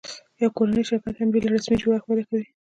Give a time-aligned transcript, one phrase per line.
[0.41, 2.47] یو کورنی شرکت هم بېله رسمي جوړښت وده کوي.